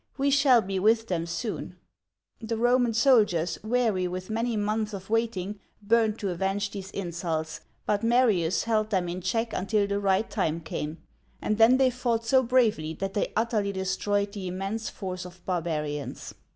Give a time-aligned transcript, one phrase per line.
[0.17, 1.75] We shall be with them soon!
[2.09, 7.61] '* The Roman soldiers, weary with many months of wait ing, burned to avenge these insults,
[7.85, 10.97] but Marius held them in check until the right time came,
[11.39, 16.33] and then they fought so bravely that they utterly destroyed the immense force of barbarians.